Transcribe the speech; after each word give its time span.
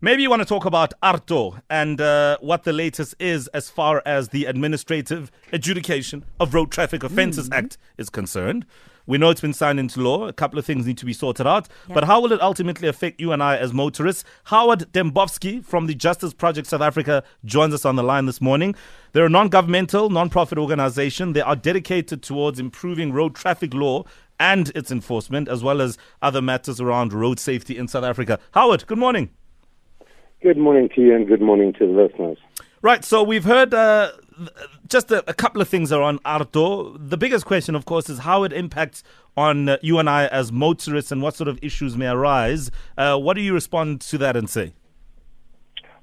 Maybe 0.00 0.22
you 0.22 0.30
want 0.30 0.42
to 0.42 0.46
talk 0.46 0.64
about 0.64 0.92
AARTO 1.02 1.60
and 1.68 2.00
uh, 2.00 2.38
what 2.40 2.62
the 2.62 2.72
latest 2.72 3.16
is 3.18 3.48
as 3.48 3.68
far 3.68 4.00
as 4.06 4.28
the 4.28 4.44
Administrative 4.44 5.32
Adjudication 5.52 6.24
of 6.38 6.54
Road 6.54 6.70
Traffic 6.70 7.02
Offences 7.02 7.48
mm-hmm. 7.48 7.58
Act 7.64 7.78
is 7.96 8.08
concerned. 8.08 8.64
We 9.06 9.18
know 9.18 9.30
it's 9.30 9.40
been 9.40 9.52
signed 9.52 9.80
into 9.80 10.00
law. 10.00 10.28
A 10.28 10.32
couple 10.32 10.56
of 10.56 10.64
things 10.64 10.86
need 10.86 10.98
to 10.98 11.04
be 11.04 11.12
sorted 11.12 11.48
out. 11.48 11.68
Yep. 11.88 11.94
But 11.96 12.04
how 12.04 12.20
will 12.20 12.30
it 12.30 12.40
ultimately 12.40 12.86
affect 12.86 13.20
you 13.20 13.32
and 13.32 13.42
I 13.42 13.56
as 13.56 13.72
motorists? 13.72 14.22
Howard 14.44 14.92
Dembovsky 14.92 15.64
from 15.64 15.88
the 15.88 15.96
Justice 15.96 16.32
Project 16.32 16.68
South 16.68 16.80
Africa 16.82 17.24
joins 17.44 17.74
us 17.74 17.84
on 17.84 17.96
the 17.96 18.04
line 18.04 18.26
this 18.26 18.40
morning. 18.40 18.76
They're 19.14 19.26
a 19.26 19.28
non 19.28 19.48
governmental, 19.48 20.10
non 20.10 20.30
profit 20.30 20.58
organization. 20.58 21.32
They 21.32 21.40
are 21.40 21.56
dedicated 21.56 22.22
towards 22.22 22.60
improving 22.60 23.12
road 23.12 23.34
traffic 23.34 23.74
law 23.74 24.04
and 24.38 24.70
its 24.76 24.92
enforcement, 24.92 25.48
as 25.48 25.64
well 25.64 25.80
as 25.80 25.98
other 26.22 26.40
matters 26.40 26.80
around 26.80 27.12
road 27.12 27.40
safety 27.40 27.76
in 27.76 27.88
South 27.88 28.04
Africa. 28.04 28.38
Howard, 28.52 28.86
good 28.86 28.98
morning. 28.98 29.30
Good 30.40 30.56
morning 30.56 30.88
to 30.94 31.00
you 31.00 31.16
and 31.16 31.26
good 31.26 31.42
morning 31.42 31.72
to 31.74 31.86
the 31.86 31.92
listeners. 31.92 32.38
Right, 32.80 33.04
so 33.04 33.24
we've 33.24 33.42
heard 33.42 33.74
uh, 33.74 34.12
just 34.86 35.10
a, 35.10 35.28
a, 35.28 35.34
couple 35.34 35.60
of 35.60 35.68
things 35.68 35.90
around 35.90 36.22
AARTO. 36.22 36.96
The 37.10 37.16
biggest 37.16 37.44
question, 37.44 37.74
of 37.74 37.86
course, 37.86 38.08
is 38.08 38.20
how 38.20 38.44
it 38.44 38.52
impacts 38.52 39.02
on 39.36 39.68
uh, 39.68 39.78
you 39.82 39.98
and 39.98 40.08
I 40.08 40.26
as 40.28 40.52
motorists 40.52 41.10
and 41.10 41.22
what 41.22 41.34
sort 41.34 41.48
of 41.48 41.58
issues 41.60 41.96
may 41.96 42.06
arise. 42.06 42.70
Uh, 42.96 43.18
what 43.18 43.34
do 43.34 43.40
you 43.40 43.52
respond 43.52 44.00
to 44.02 44.18
that 44.18 44.36
and 44.36 44.48
say? 44.48 44.74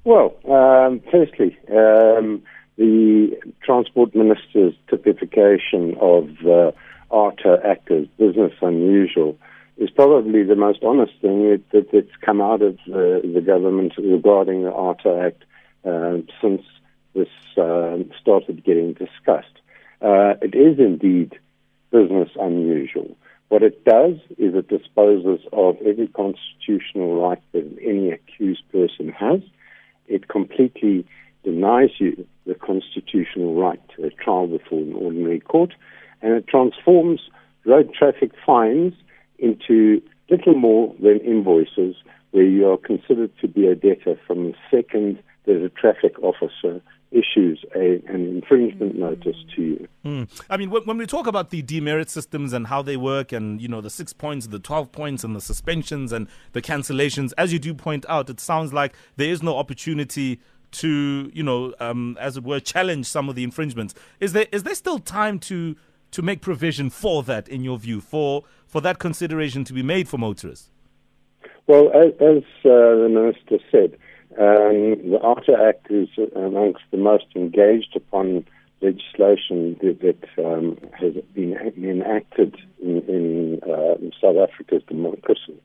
Well, 0.04 0.36
um, 0.52 1.02
firstly, 1.10 1.58
um, 1.70 2.44
the 2.78 3.40
Transport 3.64 4.14
Minister's 4.14 4.74
typification 4.90 5.96
of 6.02 6.30
uh, 6.46 6.72
ARTA 7.10 7.62
Act 7.64 7.90
as 7.90 8.06
business 8.20 8.52
unusual 8.62 9.38
is 9.78 9.90
probably 9.90 10.44
the 10.44 10.56
most 10.56 10.84
honest 10.84 11.14
thing 11.22 11.50
that, 11.50 11.64
that, 11.72 11.92
that's 11.92 12.16
come 12.22 12.42
out 12.42 12.62
of 12.62 12.78
the, 12.88 13.22
the 13.34 13.42
government 13.42 13.94
regarding 13.98 14.64
the 14.64 14.72
ARTA 14.72 15.22
Act 15.26 15.44
uh, 15.86 16.18
since 16.42 16.62
this 17.14 17.28
uh, 17.58 17.98
started 18.20 18.64
getting 18.64 18.94
discussed. 18.94 19.48
Uh, 20.02 20.36
it 20.42 20.56
is 20.56 20.80
indeed 20.80 21.38
business 21.92 22.30
unusual. 22.40 23.16
What 23.50 23.64
it 23.64 23.86
does 23.86 24.16
is 24.38 24.56
it 24.56 24.68
disposes 24.68 25.46
of 25.54 25.78
every 25.86 26.08
constitutional 26.08 27.22
right 27.22 27.42
that 27.52 27.78
any 27.82 28.12
accused 28.12 28.64
person 28.72 29.10
has. 29.10 29.42
It 30.08 30.28
completely 30.28 31.06
denies 31.44 31.92
you 32.00 32.26
the 32.46 32.56
constitutional 32.56 33.56
right 33.56 33.80
to 33.96 34.06
a 34.06 34.10
trial 34.10 34.48
before 34.48 34.80
an 34.80 34.94
ordinary 34.94 35.40
court, 35.40 35.74
and 36.22 36.34
it 36.34 36.48
transforms 36.48 37.22
road 37.66 37.94
traffic 37.94 38.32
fines 38.46 38.94
into 39.40 40.02
little 40.30 40.56
more 40.56 40.94
than 41.02 41.20
invoices 41.20 41.96
where 42.32 42.44
you 42.44 42.70
are 42.70 42.78
considered 42.78 43.32
to 43.40 43.48
be 43.48 43.68
a 43.68 43.76
debtor 43.76 44.20
from 44.28 44.46
the 44.46 44.54
second 44.72 45.22
that 45.46 45.64
a 45.64 45.70
traffic 45.70 46.18
officer 46.22 46.82
issues 47.12 47.64
a, 47.76 48.02
an 48.08 48.28
infringement 48.28 48.96
notice 48.96 49.38
to 49.56 49.62
you. 49.62 49.88
Mm. 50.04 50.28
I 50.50 50.58
mean, 50.58 50.70
when, 50.70 50.84
when, 50.84 50.98
we 50.98 51.06
talk 51.06 51.28
about 51.28 51.50
the 51.50 51.62
demerit 51.62 52.10
systems 52.10 52.52
and 52.52 52.68
how 52.68 52.82
they 52.82 52.98
work, 52.98 53.32
and 53.32 53.62
you 53.62 53.68
know 53.68 53.80
the 53.80 53.90
six 53.90 54.12
points, 54.12 54.48
the 54.48 54.60
twelve 54.60 54.92
points, 54.92 55.24
and 55.24 55.36
the 55.36 55.42
suspensions 55.42 56.12
and 56.12 56.28
the 56.52 56.62
cancellations, 56.62 57.32
as 57.38 57.54
you 57.54 57.60
do 57.60 57.74
point 57.74 58.06
out, 58.10 58.30
it 58.30 58.40
sounds 58.40 58.74
like 58.74 58.96
there 59.16 59.30
is 59.30 59.42
no 59.42 59.56
opportunity 59.56 60.40
to, 60.72 61.32
you 61.34 61.44
know, 61.44 61.74
um, 61.80 62.18
as 62.20 62.36
it 62.36 62.44
were, 62.44 62.60
challenge 62.60 63.06
some 63.06 63.30
of 63.30 63.36
the 63.36 63.44
infringements. 63.44 63.94
Is 64.20 64.34
there 64.34 64.48
is 64.52 64.64
there 64.64 64.76
still 64.76 65.00
time 65.00 65.40
to 65.40 65.76
to 66.16 66.22
make 66.22 66.40
provision 66.40 66.90
for 66.90 67.24
that, 67.24 67.50
in 67.50 67.62
your 67.62 67.78
view, 67.78 68.00
for 68.00 68.44
for 68.66 68.80
that 68.82 69.00
consideration 69.00 69.66
to 69.66 69.74
be 69.74 69.84
made 69.84 70.08
for 70.08 70.18
motorists? 70.18 70.72
Well, 71.68 71.92
as, 71.94 72.12
as 72.22 72.44
uh, 72.64 73.04
the 73.04 73.10
minister 73.10 73.58
said, 73.70 73.98
um, 74.40 75.12
the 75.12 75.20
ARTA 75.22 75.56
Act 75.70 75.92
is 75.92 76.08
amongst 76.36 76.84
the 76.92 76.98
most 76.98 77.26
engaged 77.36 77.94
upon 77.96 78.46
legislation 78.82 79.78
that, 79.82 80.00
that 80.06 80.46
um, 80.46 80.78
has 81.00 81.14
been 81.34 81.54
enacted 81.78 82.56
in, 82.82 83.02
in 83.10 83.60
uh, 83.64 83.96
South 84.22 84.38
Africa's 84.38 84.84
democracy. 84.88 85.60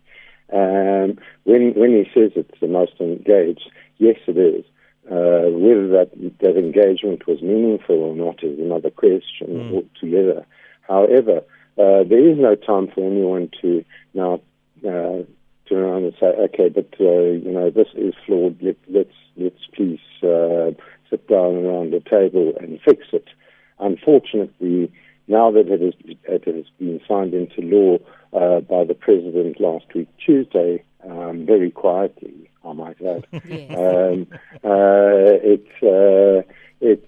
Um, 0.52 1.18
when 1.44 1.74
when 1.80 1.92
he 1.92 2.04
says 2.12 2.32
it's 2.34 2.60
the 2.60 2.66
most 2.66 2.94
engaged, 2.98 3.70
yes, 3.98 4.16
it 4.26 4.36
is. 4.36 4.64
Uh, 5.10 5.50
whether 5.50 5.88
that, 5.88 6.10
that 6.38 6.56
engagement 6.56 7.26
was 7.26 7.42
meaningful 7.42 7.96
or 7.96 8.14
not 8.14 8.44
is 8.44 8.56
another 8.60 8.90
question 8.90 9.48
mm. 9.48 9.74
altogether. 9.74 10.46
However, 10.82 11.38
uh, 11.76 12.04
there 12.04 12.28
is 12.30 12.38
no 12.38 12.54
time 12.54 12.86
for 12.94 13.00
anyone 13.04 13.50
to 13.60 13.84
now 14.14 14.34
uh, 14.86 15.24
turn 15.68 15.82
around 15.82 16.04
and 16.04 16.14
say, 16.20 16.26
okay, 16.26 16.68
but 16.68 16.88
uh, 17.00 17.30
you 17.44 17.50
know 17.50 17.70
this 17.70 17.88
is 17.96 18.14
flawed. 18.24 18.62
Let, 18.62 18.76
let's 18.88 19.14
let's 19.36 19.66
please 19.74 20.00
uh, 20.22 20.70
sit 21.08 21.26
down 21.26 21.64
around 21.64 21.92
the 21.92 22.02
table 22.08 22.54
and 22.60 22.80
fix 22.84 23.06
it. 23.12 23.26
Unfortunately, 23.80 24.92
now 25.26 25.50
that 25.50 25.68
it 25.68 25.80
has, 25.80 25.94
it 26.24 26.44
has 26.44 26.64
been 26.78 27.00
signed 27.08 27.34
into 27.34 27.62
law 27.62 27.98
uh, 28.32 28.60
by 28.60 28.84
the 28.84 28.94
president 28.94 29.60
last 29.60 29.86
week 29.94 30.08
Tuesday, 30.24 30.84
um, 31.08 31.46
very 31.46 31.70
quietly, 31.70 32.39
I 32.70 32.72
might 32.72 33.02
add. 33.02 33.26
yes. 33.44 33.70
um, 33.76 34.26
uh, 34.64 35.34
it's 35.42 35.82
uh, 35.82 36.48
it's 36.80 37.06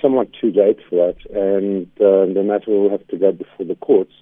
somewhat 0.00 0.28
too 0.38 0.52
late 0.52 0.78
for 0.88 0.96
that, 0.96 1.16
and 1.34 1.86
uh, 2.00 2.32
the 2.32 2.42
matter 2.44 2.70
will 2.70 2.90
have 2.90 3.06
to 3.08 3.16
go 3.16 3.32
before 3.32 3.66
the 3.66 3.76
courts 3.76 4.12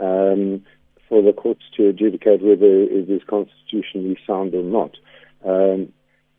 um, 0.00 0.64
for 1.08 1.22
the 1.22 1.32
courts 1.32 1.62
to 1.76 1.88
adjudicate 1.88 2.42
whether 2.42 2.66
it 2.66 3.10
is 3.10 3.22
constitutionally 3.28 4.18
sound 4.26 4.54
or 4.54 4.62
not. 4.62 4.96
Um, 5.44 5.92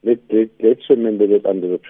let, 0.03 0.19
us 0.29 0.49
let, 0.61 0.77
remember 0.89 1.27
that 1.27 1.45
under 1.45 1.67
the, 1.67 1.81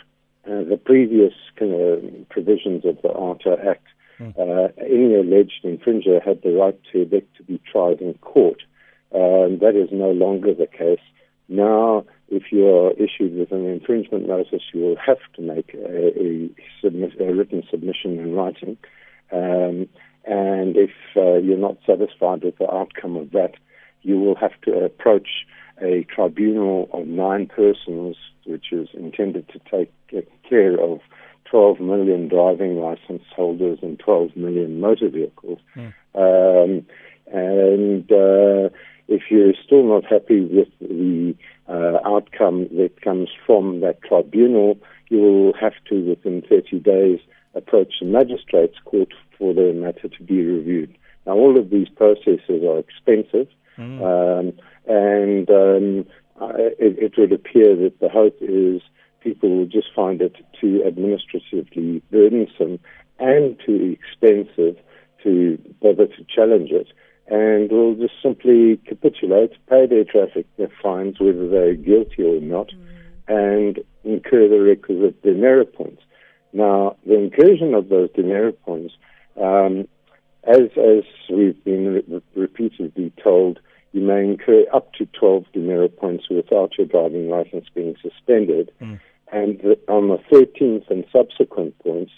uh, 0.47 0.63
the 0.69 0.77
previous 0.77 1.33
kind 1.57 1.73
of 1.73 2.29
provisions 2.29 2.85
of 2.85 3.01
the 3.01 3.11
ARTA 3.11 3.57
Act, 3.67 3.87
mm. 4.19 4.33
uh, 4.39 4.71
any 4.79 5.15
alleged 5.15 5.63
infringer 5.63 6.23
had 6.23 6.41
the 6.41 6.53
right 6.53 6.79
to 6.91 7.01
elect 7.01 7.35
to 7.37 7.43
be 7.43 7.61
tried 7.71 8.01
in 8.01 8.13
court. 8.15 8.61
Um, 9.13 9.59
that 9.59 9.75
is 9.75 9.89
no 9.91 10.11
longer 10.11 10.53
the 10.53 10.67
case. 10.67 10.99
Now, 11.49 12.05
if 12.29 12.43
you 12.51 12.67
are 12.67 12.91
issued 12.91 13.35
with 13.35 13.51
an 13.51 13.65
infringement 13.65 14.27
notice, 14.27 14.61
you 14.71 14.81
will 14.81 14.97
have 15.03 15.17
to 15.35 15.41
make 15.41 15.73
a, 15.73 16.49
a, 16.85 17.27
a 17.27 17.33
written 17.33 17.63
submission 17.69 18.19
in 18.19 18.33
writing. 18.33 18.77
Um, 19.31 19.89
and 20.25 20.77
if 20.77 20.91
uh, 21.17 21.37
you're 21.37 21.57
not 21.57 21.77
satisfied 21.87 22.43
with 22.43 22.57
the 22.59 22.71
outcome 22.71 23.15
of 23.15 23.31
that, 23.31 23.53
you 24.03 24.19
will 24.19 24.35
have 24.35 24.59
to 24.65 24.85
approach 24.85 25.27
a 25.81 26.05
tribunal 26.13 26.87
of 26.93 27.07
nine 27.07 27.47
persons, 27.47 28.15
which 28.45 28.71
is 28.71 28.89
intended 28.93 29.49
to 29.49 29.59
take 29.71 29.91
care 30.47 30.79
of 30.79 30.99
12 31.49 31.79
million 31.79 32.27
driving 32.27 32.79
license 32.79 33.23
holders 33.35 33.79
and 33.81 33.97
12 33.99 34.35
million 34.35 34.79
motor 34.79 35.09
vehicles. 35.09 35.59
Mm. 35.75 35.93
Um, 36.13 36.85
and 37.31 38.11
uh, 38.11 38.69
if 39.09 39.23
you're 39.29 39.53
still 39.65 39.83
not 39.83 40.05
happy 40.05 40.41
with 40.41 40.69
the 40.79 41.35
uh, 41.67 41.97
outcome 42.05 42.67
that 42.77 43.01
comes 43.01 43.29
from 43.45 43.81
that 43.81 44.01
tribunal, 44.03 44.77
you 45.09 45.17
will 45.17 45.53
have 45.59 45.73
to, 45.89 45.99
within 46.01 46.43
30 46.47 46.79
days, 46.79 47.19
approach 47.55 47.95
the 47.99 48.05
magistrate's 48.05 48.77
court 48.85 49.09
for 49.37 49.53
the 49.53 49.73
matter 49.73 50.07
to 50.07 50.23
be 50.23 50.45
reviewed. 50.45 50.95
Now, 51.25 51.33
all 51.33 51.57
of 51.57 51.71
these 51.71 51.89
processes 51.89 52.63
are 52.63 52.77
expensive, 52.77 53.47
mm. 53.77 53.99
um, 54.01 54.53
and 54.87 55.49
um, 55.49 56.05
it, 56.79 56.97
it, 56.99 57.13
would 57.17 57.33
appear 57.33 57.75
that 57.75 57.99
the 57.99 58.09
hope 58.09 58.37
is 58.41 58.81
people 59.21 59.49
will 59.57 59.65
just 59.65 59.87
find 59.95 60.21
it 60.21 60.35
too 60.59 60.83
administratively 60.85 62.01
burdensome 62.11 62.79
and 63.19 63.59
too 63.65 63.97
expensive 63.99 64.77
to 65.23 65.57
bother 65.81 66.07
to 66.07 66.25
challenge 66.33 66.69
it 66.71 66.87
and 67.29 67.71
will 67.71 67.95
just 67.95 68.15
simply 68.23 68.77
capitulate, 68.85 69.51
pay 69.69 69.85
their 69.85 70.03
traffic 70.03 70.47
fines, 70.81 71.19
whether 71.19 71.47
they're 71.47 71.75
guilty 71.75 72.23
or 72.23 72.41
not, 72.41 72.69
mm. 72.69 72.87
and 73.27 73.79
incur 74.03 74.47
the 74.49 74.59
requisite 74.59 75.21
demerit 75.21 75.73
points. 75.73 76.01
Now, 76.53 76.97
the 77.05 77.15
incursion 77.15 77.75
of 77.75 77.89
those 77.89 78.09
demerit 78.15 78.61
points, 78.63 78.95
um, 79.39 79.87
as 80.43 80.71
as 80.75 81.03
we've 81.29 81.63
been 81.63 82.03
re- 82.07 82.21
repeatedly 82.35 83.13
told, 83.23 83.59
you 83.91 84.01
may 84.01 84.23
incur 84.23 84.65
up 84.73 84.93
to 84.93 85.05
12 85.05 85.45
demerit 85.53 85.97
points 85.97 86.29
without 86.29 86.77
your 86.77 86.87
driving 86.87 87.29
license 87.29 87.65
being 87.73 87.95
suspended. 88.01 88.71
Mm. 88.81 88.99
And 89.31 89.59
the, 89.59 89.77
on 89.87 90.07
the 90.07 90.17
13th 90.31 90.89
and 90.89 91.05
subsequent 91.11 91.77
points, 91.79 92.11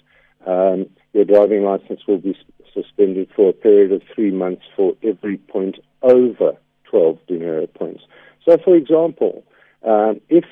um, 0.47 0.87
your 1.11 1.25
driving 1.25 1.63
license 1.63 2.01
will 2.07 2.19
be 2.19 2.37
suspended 2.73 3.29
for 3.35 3.49
a 3.49 3.53
period 3.53 3.91
of 3.91 4.01
three 4.13 4.31
months 4.31 4.63
for 4.75 4.93
every 5.03 5.37
point 5.37 5.77
over 6.01 6.57
12 6.85 7.17
demerit 7.27 7.73
points. 7.73 8.03
So, 8.47 8.57
for 8.63 8.75
example, 8.75 9.43
um, 9.83 10.21
if 10.29 10.45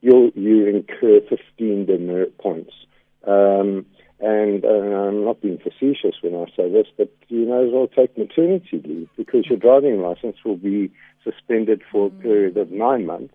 you 0.00 0.32
you 0.34 0.66
incur 0.66 1.20
15 1.28 1.86
demerit 1.86 2.36
points, 2.38 2.72
um, 3.26 3.86
and 4.20 4.64
uh, 4.64 4.68
I'm 4.68 5.24
not 5.24 5.42
being 5.42 5.58
facetious 5.58 6.16
when 6.22 6.34
I 6.34 6.46
say 6.56 6.70
this, 6.70 6.86
but 6.96 7.12
you 7.28 7.46
may 7.46 7.66
as 7.66 7.72
well 7.72 7.88
take 7.88 8.16
maternity 8.16 8.80
leave 8.84 9.08
because 9.16 9.46
your 9.48 9.58
driving 9.58 10.00
license 10.00 10.36
will 10.44 10.56
be 10.56 10.92
suspended 11.24 11.82
for 11.90 12.06
a 12.06 12.10
period 12.10 12.56
of 12.56 12.70
nine 12.70 13.04
months. 13.06 13.34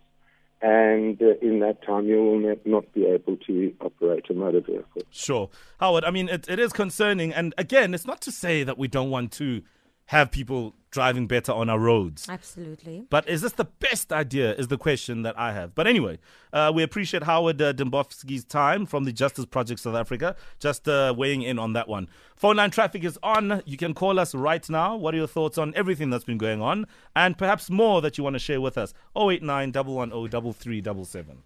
And 0.62 1.22
uh, 1.22 1.36
in 1.42 1.60
that 1.60 1.84
time 1.84 2.08
you 2.08 2.18
will 2.18 2.56
not 2.66 2.92
be 2.94 3.06
able 3.06 3.38
to 3.38 3.74
operate 3.82 4.26
a 4.30 4.34
motor 4.34 4.62
vehicle. 4.62 5.04
Sure. 5.12 5.50
Howard, 5.80 6.04
I 6.04 6.12
mean, 6.12 6.30
it, 6.30 6.50
it 6.50 6.60
is 6.60 6.74
concerning. 6.74 7.34
And 7.34 7.54
again, 7.58 7.94
it's 7.94 8.08
not 8.08 8.22
to 8.22 8.32
say 8.32 8.64
that 8.64 8.78
we 8.78 8.88
don't 8.88 9.10
want 9.10 9.32
to 9.34 9.62
have 10.08 10.32
people 10.32 10.74
driving 10.90 11.28
better 11.28 11.52
on 11.52 11.70
our 11.70 11.80
roads. 11.80 12.28
Absolutely. 12.30 13.06
But 13.10 13.28
is 13.30 13.42
this 13.42 13.52
the 13.54 13.66
best 13.66 14.12
idea? 14.12 14.56
Is 14.56 14.68
the 14.68 14.78
question 14.78 15.22
that 15.24 15.38
I 15.38 15.54
have. 15.54 15.76
But 15.76 15.86
anyway, 15.86 16.18
uh, 16.54 16.72
we 16.74 16.82
appreciate 16.82 17.24
Howard 17.24 17.62
uh, 17.62 17.74
Dembovsky's 17.74 18.44
time 18.44 18.86
from 18.86 19.04
the 19.04 19.12
Justice 19.12 19.46
Project 19.46 19.80
South 19.82 19.96
Africa, 19.96 20.36
just 20.60 20.88
uh, 20.88 21.14
weighing 21.16 21.42
in 21.42 21.60
on 21.60 21.74
that 21.74 21.88
one. 21.88 22.08
Phone 22.36 22.56
line 22.56 22.72
traffic 22.72 23.04
is 23.04 23.20
on. 23.22 23.62
You 23.66 23.78
can 23.78 23.94
call 23.94 24.18
us 24.20 24.34
right 24.34 24.68
now. 24.70 24.96
What 24.96 25.14
are 25.14 25.18
your 25.18 25.28
thoughts 25.28 25.58
on 25.58 25.74
everything 25.76 26.10
that's 26.10 26.24
been 26.24 26.38
going 26.38 26.62
on, 26.62 26.88
and 27.16 27.38
perhaps 27.38 27.70
more 27.70 28.02
that 28.02 28.18
you 28.18 28.24
want 28.24 28.36
to 28.36 28.40
share 28.40 28.62
with 28.62 28.78
us? 28.78 28.94
089 29.16 29.72
110 29.74 30.54
3377. 30.54 31.44